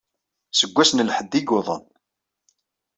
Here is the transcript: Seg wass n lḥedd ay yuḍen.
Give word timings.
Seg 0.59 0.69
wass 0.73 0.91
n 0.93 1.05
lḥedd 1.09 1.33
ay 1.37 1.43
yuḍen. 1.47 1.83